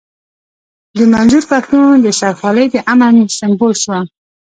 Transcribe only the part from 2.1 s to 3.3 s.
سر خولۍ د امن